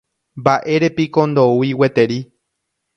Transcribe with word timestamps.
Mba'érepiko 0.43 1.21
ndoúi 1.35 1.69
gueteri. 1.83 2.19